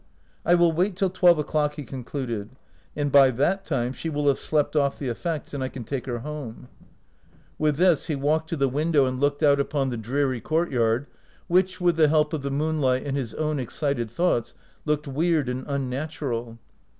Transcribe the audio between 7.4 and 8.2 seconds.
With this he